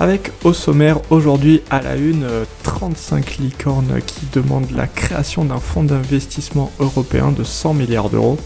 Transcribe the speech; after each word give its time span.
Avec 0.00 0.32
au 0.44 0.54
sommaire 0.54 0.98
aujourd'hui 1.10 1.60
à 1.68 1.82
la 1.82 1.94
une 1.94 2.26
35 2.62 3.36
licornes 3.36 4.00
qui 4.06 4.22
demandent 4.32 4.70
la 4.70 4.86
création 4.86 5.44
d'un 5.44 5.58
fonds 5.58 5.84
d'investissement 5.84 6.72
européen 6.80 7.32
de 7.32 7.44
100 7.44 7.74
milliards 7.74 8.08
d'euros. 8.08 8.38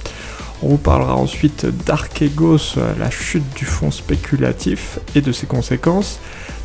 On 0.62 0.70
vous 0.70 0.78
parlera 0.78 1.14
ensuite 1.14 1.64
d'Archegos, 1.86 2.74
la 2.98 3.08
chute 3.08 3.44
du 3.54 3.66
fonds 3.66 3.92
spéculatif 3.92 4.98
et 5.14 5.20
de 5.20 5.30
ses 5.30 5.46
conséquences. 5.46 6.18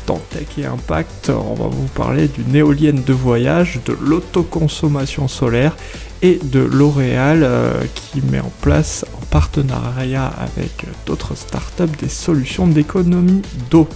Dans 0.08 0.18
Tech 0.30 0.48
et 0.58 0.66
Impact, 0.66 1.30
on 1.30 1.54
va 1.54 1.68
vous 1.68 1.86
parler 1.94 2.26
d'une 2.26 2.56
éolienne 2.56 3.04
de 3.04 3.12
voyage, 3.12 3.78
de 3.86 3.96
l'autoconsommation 4.02 5.28
solaire 5.28 5.76
et 6.20 6.40
de 6.42 6.58
L'Oréal 6.58 7.42
euh, 7.44 7.80
qui 7.94 8.22
met 8.22 8.40
en 8.40 8.52
place 8.60 9.04
partenariat 9.30 10.26
avec 10.26 10.86
d'autres 11.06 11.34
startups 11.34 11.96
des 11.98 12.08
solutions 12.08 12.66
d'économie 12.66 13.42
d'eau. 13.70 13.88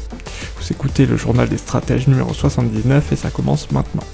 Vous 0.56 0.72
écoutez 0.72 1.06
le 1.06 1.16
journal 1.16 1.48
des 1.48 1.58
stratèges 1.58 2.06
numéro 2.06 2.32
79 2.32 3.12
et 3.12 3.16
ça 3.16 3.30
commence 3.30 3.70
maintenant. 3.72 4.04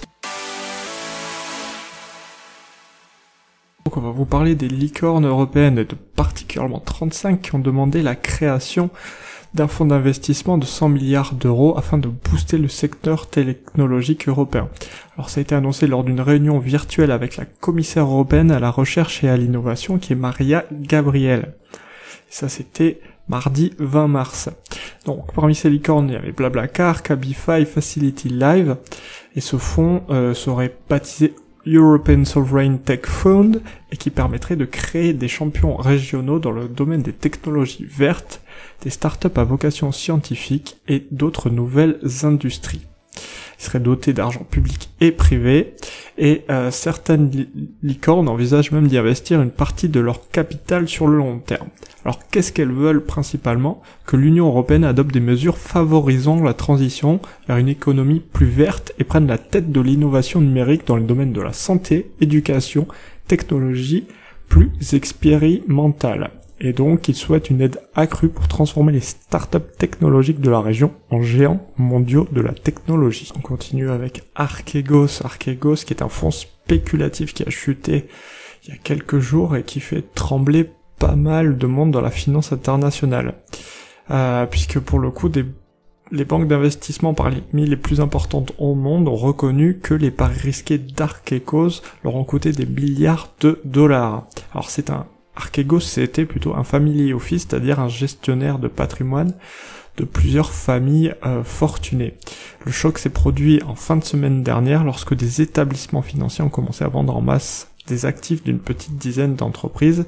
Donc 3.84 3.96
on 3.96 4.00
va 4.00 4.10
vous 4.10 4.24
parler 4.24 4.54
des 4.54 4.68
licornes 4.68 5.26
européennes 5.26 5.78
et 5.78 5.84
de 5.84 5.94
particulièrement 5.94 6.80
35 6.80 7.42
qui 7.42 7.54
ont 7.54 7.58
demandé 7.58 8.02
la 8.02 8.14
création 8.14 8.90
d'un 9.54 9.68
fonds 9.68 9.86
d'investissement 9.86 10.58
de 10.58 10.64
100 10.64 10.88
milliards 10.90 11.34
d'euros 11.34 11.76
afin 11.76 11.98
de 11.98 12.08
booster 12.08 12.58
le 12.58 12.68
secteur 12.68 13.28
technologique 13.28 14.28
européen. 14.28 14.68
Alors 15.16 15.30
ça 15.30 15.40
a 15.40 15.42
été 15.42 15.54
annoncé 15.54 15.86
lors 15.86 16.04
d'une 16.04 16.20
réunion 16.20 16.58
virtuelle 16.58 17.10
avec 17.10 17.36
la 17.36 17.44
commissaire 17.44 18.04
européenne 18.04 18.50
à 18.50 18.60
la 18.60 18.70
recherche 18.70 19.24
et 19.24 19.28
à 19.28 19.36
l'innovation 19.36 19.98
qui 19.98 20.12
est 20.12 20.16
Maria 20.16 20.64
Gabriel. 20.72 21.54
Ça 22.28 22.48
c'était 22.48 23.00
mardi 23.28 23.72
20 23.78 24.08
mars. 24.08 24.50
Donc 25.04 25.32
parmi 25.34 25.54
ces 25.54 25.70
licornes, 25.70 26.08
il 26.08 26.14
y 26.14 26.16
avait 26.16 26.32
Blablacar, 26.32 27.02
Cabify, 27.02 27.64
Facility 27.64 28.28
Live, 28.28 28.76
et 29.34 29.40
ce 29.40 29.56
fonds 29.56 30.02
euh, 30.10 30.34
serait 30.34 30.76
baptisé 30.88 31.34
European 31.66 32.24
Sovereign 32.24 32.78
Tech 32.78 33.02
Fund 33.04 33.60
et 33.92 33.96
qui 33.96 34.10
permettrait 34.10 34.56
de 34.56 34.64
créer 34.64 35.12
des 35.12 35.28
champions 35.28 35.76
régionaux 35.76 36.38
dans 36.38 36.52
le 36.52 36.68
domaine 36.68 37.02
des 37.02 37.12
technologies 37.12 37.84
vertes 37.84 38.40
des 38.82 38.90
startups 38.90 39.28
à 39.36 39.44
vocation 39.44 39.92
scientifique 39.92 40.78
et 40.88 41.06
d'autres 41.10 41.50
nouvelles 41.50 41.98
industries. 42.22 42.86
Il 43.58 43.64
serait 43.64 43.80
doté 43.80 44.14
d'argent 44.14 44.46
public 44.48 44.88
et 45.00 45.12
privé, 45.12 45.74
et 46.16 46.44
euh, 46.48 46.70
certaines 46.70 47.30
licornes 47.82 48.28
envisagent 48.28 48.72
même 48.72 48.88
d'y 48.88 48.96
investir 48.96 49.42
une 49.42 49.50
partie 49.50 49.88
de 49.88 50.00
leur 50.00 50.30
capital 50.30 50.88
sur 50.88 51.06
le 51.06 51.18
long 51.18 51.38
terme. 51.38 51.68
Alors 52.04 52.18
qu'est-ce 52.30 52.52
qu'elles 52.52 52.72
veulent 52.72 53.04
principalement 53.04 53.82
Que 54.06 54.16
l'Union 54.16 54.46
européenne 54.46 54.84
adopte 54.84 55.12
des 55.12 55.20
mesures 55.20 55.58
favorisant 55.58 56.42
la 56.42 56.54
transition 56.54 57.20
vers 57.48 57.58
une 57.58 57.68
économie 57.68 58.20
plus 58.20 58.46
verte 58.46 58.92
et 58.98 59.04
prenne 59.04 59.26
la 59.26 59.38
tête 59.38 59.72
de 59.72 59.80
l'innovation 59.80 60.40
numérique 60.40 60.86
dans 60.86 60.96
le 60.96 61.02
domaine 61.02 61.32
de 61.32 61.42
la 61.42 61.52
santé, 61.52 62.10
éducation, 62.20 62.86
technologie 63.28 64.06
plus 64.48 64.70
expérimentale? 64.94 66.30
Et 66.60 66.72
donc 66.72 67.08
il 67.08 67.14
souhaite 67.14 67.50
une 67.50 67.62
aide 67.62 67.80
accrue 67.94 68.28
pour 68.28 68.46
transformer 68.46 68.92
les 68.92 69.00
startups 69.00 69.58
technologiques 69.78 70.40
de 70.40 70.50
la 70.50 70.60
région 70.60 70.92
en 71.10 71.22
géants 71.22 71.66
mondiaux 71.76 72.28
de 72.32 72.40
la 72.40 72.52
technologie. 72.52 73.32
On 73.36 73.40
continue 73.40 73.90
avec 73.90 74.22
Archegos, 74.34 75.24
Archegos 75.24 75.76
qui 75.76 75.94
est 75.94 76.02
un 76.02 76.08
fonds 76.08 76.30
spéculatif 76.30 77.32
qui 77.32 77.44
a 77.44 77.50
chuté 77.50 78.08
il 78.64 78.70
y 78.70 78.72
a 78.72 78.76
quelques 78.76 79.18
jours 79.18 79.56
et 79.56 79.62
qui 79.62 79.80
fait 79.80 80.02
trembler 80.14 80.70
pas 80.98 81.16
mal 81.16 81.56
de 81.56 81.66
monde 81.66 81.90
dans 81.90 82.02
la 82.02 82.10
finance 82.10 82.52
internationale. 82.52 83.34
Euh, 84.10 84.44
puisque 84.46 84.78
pour 84.80 84.98
le 84.98 85.10
coup, 85.10 85.28
des, 85.28 85.46
les 86.10 86.24
banques 86.24 86.46
d'investissement 86.46 87.14
parmi 87.14 87.42
les 87.52 87.76
plus 87.76 88.00
importantes 88.00 88.52
au 88.58 88.74
monde 88.74 89.08
ont 89.08 89.16
reconnu 89.16 89.78
que 89.78 89.94
les 89.94 90.10
paris 90.10 90.38
risqués 90.38 90.78
d'Archegos 90.78 91.80
leur 92.04 92.16
ont 92.16 92.24
coûté 92.24 92.52
des 92.52 92.66
milliards 92.66 93.32
de 93.40 93.60
dollars. 93.64 94.26
Alors 94.52 94.68
c'est 94.68 94.90
un 94.90 95.06
Archegos, 95.36 95.80
c'était 95.80 96.24
plutôt 96.24 96.54
un 96.54 96.64
family 96.64 97.12
office, 97.12 97.46
c'est-à-dire 97.48 97.80
un 97.80 97.88
gestionnaire 97.88 98.58
de 98.58 98.68
patrimoine 98.68 99.34
de 99.96 100.04
plusieurs 100.04 100.52
familles 100.52 101.14
euh, 101.26 101.44
fortunées. 101.44 102.14
Le 102.64 102.72
choc 102.72 102.98
s'est 102.98 103.10
produit 103.10 103.62
en 103.66 103.74
fin 103.74 103.96
de 103.96 104.04
semaine 104.04 104.42
dernière 104.42 104.84
lorsque 104.84 105.14
des 105.14 105.42
établissements 105.42 106.02
financiers 106.02 106.42
ont 106.42 106.48
commencé 106.48 106.84
à 106.84 106.88
vendre 106.88 107.14
en 107.14 107.20
masse 107.20 107.68
des 107.86 108.06
actifs 108.06 108.42
d'une 108.42 108.58
petite 108.58 108.96
dizaine 108.96 109.34
d'entreprises. 109.34 110.06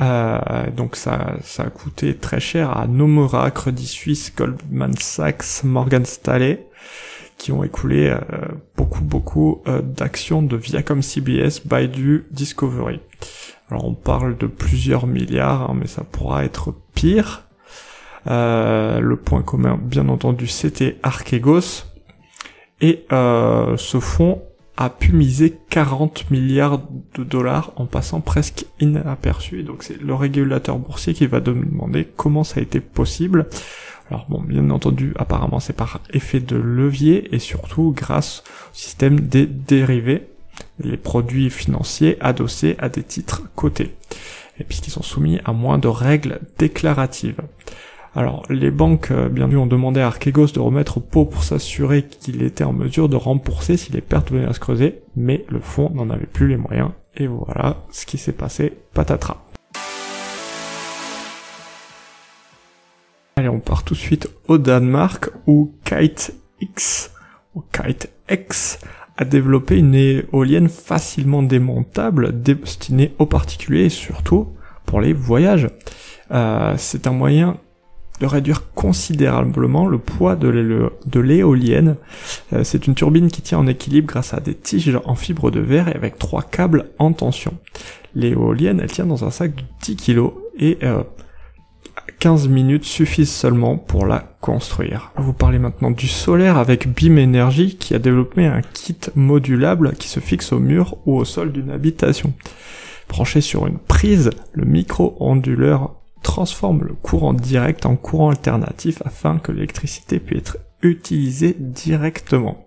Euh, 0.00 0.70
donc 0.70 0.96
ça, 0.96 1.36
ça 1.42 1.64
a 1.64 1.70
coûté 1.70 2.16
très 2.16 2.40
cher 2.40 2.76
à 2.76 2.86
Nomura, 2.86 3.50
Credit 3.50 3.86
Suisse, 3.86 4.32
Goldman 4.36 4.96
Sachs, 4.96 5.64
Morgan 5.64 6.04
Stanley, 6.04 6.66
qui 7.38 7.50
ont 7.50 7.64
écoulé 7.64 8.08
euh, 8.08 8.18
beaucoup 8.76 9.02
beaucoup 9.02 9.62
d'actions 9.82 10.42
de 10.42 10.56
Viacom 10.56 11.02
CBS, 11.02 11.66
Baidu, 11.66 12.26
Discovery. 12.30 13.00
Alors 13.72 13.86
on 13.86 13.94
parle 13.94 14.36
de 14.36 14.46
plusieurs 14.46 15.06
milliards, 15.06 15.70
hein, 15.70 15.76
mais 15.80 15.86
ça 15.86 16.04
pourra 16.04 16.44
être 16.44 16.74
pire. 16.94 17.44
Euh, 18.26 19.00
le 19.00 19.16
point 19.16 19.40
commun, 19.40 19.80
bien 19.82 20.10
entendu, 20.10 20.46
c'était 20.46 20.98
Archegos. 21.02 21.86
Et 22.82 23.06
euh, 23.12 23.78
ce 23.78 23.98
fonds 23.98 24.42
a 24.76 24.90
pu 24.90 25.12
miser 25.12 25.56
40 25.70 26.30
milliards 26.30 26.82
de 27.14 27.24
dollars 27.24 27.72
en 27.76 27.86
passant 27.86 28.20
presque 28.20 28.66
inaperçu. 28.78 29.62
donc 29.62 29.84
c'est 29.84 29.98
le 29.98 30.14
régulateur 30.14 30.76
boursier 30.76 31.14
qui 31.14 31.26
va 31.26 31.40
demander 31.40 32.04
comment 32.04 32.44
ça 32.44 32.60
a 32.60 32.62
été 32.62 32.80
possible. 32.80 33.48
Alors 34.10 34.26
bon, 34.28 34.42
bien 34.42 34.68
entendu, 34.68 35.14
apparemment 35.16 35.60
c'est 35.60 35.72
par 35.72 36.00
effet 36.12 36.40
de 36.40 36.56
levier 36.56 37.34
et 37.34 37.38
surtout 37.38 37.94
grâce 37.96 38.44
au 38.46 38.74
système 38.74 39.20
des 39.20 39.46
dérivés 39.46 40.28
les 40.78 40.96
produits 40.96 41.50
financiers 41.50 42.16
adossés 42.20 42.76
à 42.78 42.88
des 42.88 43.02
titres 43.02 43.42
cotés, 43.54 43.94
et 44.58 44.64
puisqu'ils 44.64 44.90
sont 44.90 45.02
soumis 45.02 45.40
à 45.44 45.52
moins 45.52 45.78
de 45.78 45.88
règles 45.88 46.40
déclaratives. 46.58 47.40
Alors, 48.14 48.44
les 48.50 48.70
banques, 48.70 49.10
euh, 49.10 49.30
bien 49.30 49.46
vu, 49.46 49.56
ont 49.56 49.66
demandé 49.66 50.00
à 50.00 50.08
Archegos 50.08 50.48
de 50.48 50.60
remettre 50.60 50.98
au 50.98 51.00
pot 51.00 51.24
pour 51.24 51.44
s'assurer 51.44 52.02
qu'il 52.04 52.42
était 52.42 52.62
en 52.62 52.74
mesure 52.74 53.08
de 53.08 53.16
rembourser 53.16 53.78
si 53.78 53.90
les 53.90 54.02
pertes 54.02 54.30
venaient 54.30 54.48
à 54.48 54.52
se 54.52 54.60
creuser, 54.60 55.00
mais 55.16 55.46
le 55.48 55.60
fonds 55.60 55.90
n'en 55.94 56.10
avait 56.10 56.26
plus 56.26 56.48
les 56.48 56.58
moyens, 56.58 56.90
et 57.16 57.26
voilà 57.26 57.78
ce 57.90 58.04
qui 58.04 58.18
s'est 58.18 58.32
passé, 58.32 58.74
patatras. 58.92 59.42
Allez, 63.36 63.48
on 63.48 63.60
part 63.60 63.82
tout 63.82 63.94
de 63.94 63.98
suite 63.98 64.28
au 64.46 64.58
Danemark, 64.58 65.30
où 65.46 65.72
Kite 65.86 66.34
X, 66.60 67.12
ou 67.54 67.62
Kite 67.72 68.10
X, 68.30 68.78
a 69.16 69.24
développé 69.24 69.78
une 69.78 69.94
éolienne 69.94 70.68
facilement 70.68 71.42
démontable 71.42 72.42
destinée 72.42 73.14
aux 73.18 73.26
particuliers 73.26 73.84
et 73.84 73.90
surtout 73.90 74.48
pour 74.86 75.00
les 75.00 75.12
voyages. 75.12 75.68
Euh, 76.30 76.74
c'est 76.76 77.06
un 77.06 77.12
moyen 77.12 77.58
de 78.20 78.26
réduire 78.26 78.72
considérablement 78.74 79.86
le 79.86 79.98
poids 79.98 80.36
de 80.36 81.20
l'éolienne. 81.20 81.96
Euh, 82.52 82.62
c'est 82.62 82.86
une 82.86 82.94
turbine 82.94 83.28
qui 83.28 83.42
tient 83.42 83.58
en 83.58 83.66
équilibre 83.66 84.06
grâce 84.06 84.32
à 84.32 84.40
des 84.40 84.54
tiges 84.54 84.98
en 85.04 85.14
fibre 85.14 85.50
de 85.50 85.60
verre 85.60 85.88
et 85.88 85.94
avec 85.94 86.18
trois 86.18 86.42
câbles 86.42 86.90
en 86.98 87.12
tension. 87.12 87.54
L'éolienne, 88.14 88.80
elle 88.80 88.92
tient 88.92 89.06
dans 89.06 89.24
un 89.24 89.30
sac 89.30 89.54
de 89.54 89.62
10 89.82 89.96
kg 89.96 90.30
et 90.58 90.78
euh, 90.82 91.02
15 92.18 92.48
minutes 92.48 92.84
suffisent 92.84 93.32
seulement 93.32 93.76
pour 93.76 94.06
la 94.06 94.20
construire. 94.40 95.12
Vous 95.16 95.32
parlez 95.32 95.58
maintenant 95.58 95.90
du 95.90 96.08
solaire 96.08 96.56
avec 96.56 96.88
BIM 96.88 97.18
Energy 97.18 97.76
qui 97.76 97.94
a 97.94 97.98
développé 97.98 98.46
un 98.46 98.62
kit 98.62 98.98
modulable 99.14 99.92
qui 99.98 100.08
se 100.08 100.20
fixe 100.20 100.52
au 100.52 100.58
mur 100.58 100.96
ou 101.06 101.16
au 101.16 101.24
sol 101.24 101.52
d'une 101.52 101.70
habitation. 101.70 102.32
Branché 103.08 103.40
sur 103.40 103.66
une 103.66 103.78
prise, 103.78 104.30
le 104.52 104.64
micro-onduleur 104.64 105.94
transforme 106.22 106.84
le 106.84 106.94
courant 106.94 107.34
direct 107.34 107.84
en 107.86 107.96
courant 107.96 108.30
alternatif 108.30 109.02
afin 109.04 109.38
que 109.38 109.52
l'électricité 109.52 110.18
puisse 110.18 110.40
être 110.40 110.58
utilisée 110.82 111.56
directement. 111.58 112.66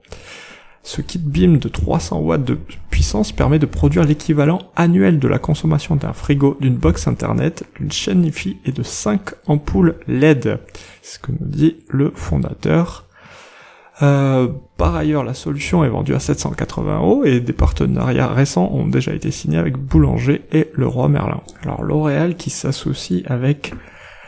Ce 0.85 1.01
kit 1.01 1.17
BIM 1.17 1.57
de 1.57 1.67
300 1.67 2.19
watts 2.19 2.43
de 2.43 2.59
puissance 2.91 3.31
permet 3.31 3.57
de 3.57 3.65
produire 3.65 4.03
l'équivalent 4.03 4.59
annuel 4.75 5.17
de 5.17 5.27
la 5.27 5.39
consommation 5.39 5.95
d'un 5.95 6.13
frigo, 6.13 6.57
d'une 6.61 6.75
box 6.75 7.07
internet, 7.07 7.63
d'une 7.79 7.91
chaîne 7.91 8.21
Wi-Fi 8.21 8.57
et 8.65 8.71
de 8.71 8.83
5 8.83 9.31
ampoules 9.47 9.95
LED. 10.07 10.59
C'est 11.01 11.15
ce 11.15 11.19
que 11.19 11.31
nous 11.31 11.47
dit 11.47 11.77
le 11.89 12.11
fondateur 12.15 13.05
Euh, 14.01 14.49
par 14.77 14.93
ailleurs, 14.93 15.23
la 15.23 15.33
solution 15.33 15.85
est 15.85 15.89
vendue 15.89 16.13
à 16.13 16.19
780 16.19 16.97
euros 16.97 17.23
et 17.23 17.39
des 17.39 17.53
partenariats 17.53 18.27
récents 18.27 18.69
ont 18.73 18.85
déjà 18.85 19.13
été 19.13 19.31
signés 19.31 19.57
avec 19.57 19.77
Boulanger 19.77 20.41
et 20.51 20.69
le 20.73 20.85
Roi 20.85 21.07
Merlin. 21.07 21.41
Alors 21.63 21.81
L'Oréal 21.81 22.35
qui 22.35 22.49
s'associe 22.49 23.23
avec 23.25 23.73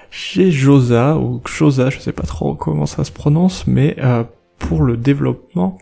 chez 0.10 0.52
Josa 0.52 1.18
ou 1.18 1.42
Xosa, 1.44 1.90
je 1.90 2.00
sais 2.00 2.14
pas 2.14 2.24
trop 2.24 2.56
comment 2.56 2.86
ça 2.86 3.04
se 3.04 3.12
prononce, 3.12 3.68
mais 3.68 3.98
euh, 4.00 4.24
pour 4.58 4.84
le 4.84 4.96
développement 4.96 5.78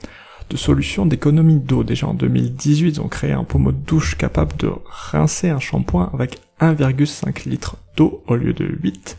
de 0.50 0.58
solutions 0.58 1.06
d'économie 1.06 1.60
d'eau. 1.60 1.84
Déjà 1.84 2.08
en 2.08 2.14
2018, 2.14 2.88
ils 2.88 3.02
ont 3.02 3.08
créé 3.08 3.32
un 3.32 3.44
pommeau 3.44 3.72
de 3.72 3.78
douche 3.86 4.16
capable 4.16 4.56
de 4.58 4.70
rincer 4.86 5.50
un 5.50 5.60
shampoing 5.60 6.10
avec 6.14 6.40
1,5 6.62 7.48
litre 7.48 7.78
d'eau 7.96 8.24
au 8.28 8.36
lieu 8.36 8.54
de 8.54 8.66
8. 8.66 9.18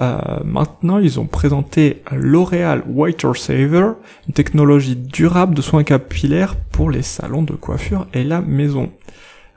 Euh, 0.00 0.18
maintenant, 0.44 0.98
ils 0.98 1.18
ont 1.18 1.26
présenté 1.26 2.02
L'Oréal 2.12 2.84
Whiter 2.86 3.32
Saver, 3.34 3.92
une 4.28 4.34
technologie 4.34 4.96
durable 4.96 5.54
de 5.54 5.62
soins 5.62 5.84
capillaires 5.84 6.54
pour 6.56 6.90
les 6.90 7.02
salons 7.02 7.42
de 7.42 7.54
coiffure 7.54 8.06
et 8.14 8.22
la 8.22 8.40
maison. 8.40 8.90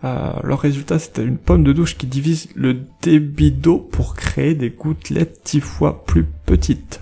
Euh, 0.04 0.32
leur 0.44 0.60
résultat, 0.60 0.98
c'était 0.98 1.24
une 1.24 1.38
pomme 1.38 1.64
de 1.64 1.74
douche 1.74 1.96
qui 1.96 2.08
divise 2.08 2.50
le 2.56 2.80
débit 3.04 3.52
d'eau 3.52 3.78
pour 3.78 4.16
créer 4.16 4.56
des 4.56 4.72
gouttelettes 4.72 5.42
10 5.46 5.60
fois 5.62 6.04
plus 6.06 6.26
petites. 6.46 7.02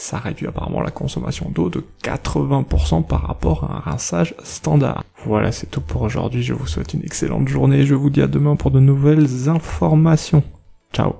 Ça 0.00 0.16
réduit 0.16 0.46
apparemment 0.46 0.80
la 0.80 0.90
consommation 0.90 1.50
d'eau 1.50 1.68
de 1.68 1.84
80% 2.02 3.06
par 3.06 3.20
rapport 3.20 3.64
à 3.64 3.76
un 3.76 3.80
rinçage 3.80 4.34
standard. 4.42 5.04
Voilà, 5.26 5.52
c'est 5.52 5.66
tout 5.66 5.82
pour 5.82 6.00
aujourd'hui. 6.00 6.42
Je 6.42 6.54
vous 6.54 6.66
souhaite 6.66 6.94
une 6.94 7.04
excellente 7.04 7.48
journée. 7.48 7.84
Je 7.84 7.94
vous 7.94 8.08
dis 8.08 8.22
à 8.22 8.26
demain 8.26 8.56
pour 8.56 8.70
de 8.70 8.80
nouvelles 8.80 9.50
informations. 9.50 10.42
Ciao 10.94 11.16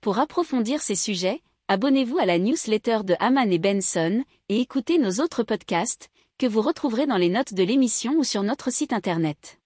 Pour 0.00 0.20
approfondir 0.20 0.80
ces 0.80 0.94
sujets, 0.94 1.42
abonnez-vous 1.66 2.18
à 2.18 2.26
la 2.26 2.38
newsletter 2.38 2.98
de 3.04 3.16
Haman 3.18 3.50
et 3.50 3.58
Benson 3.58 4.22
et 4.48 4.60
écoutez 4.60 4.98
nos 4.98 5.20
autres 5.20 5.42
podcasts 5.42 6.08
que 6.38 6.46
vous 6.46 6.62
retrouverez 6.62 7.06
dans 7.06 7.18
les 7.18 7.28
notes 7.28 7.52
de 7.52 7.64
l'émission 7.64 8.14
ou 8.16 8.22
sur 8.22 8.44
notre 8.44 8.70
site 8.70 8.92
internet. 8.92 9.59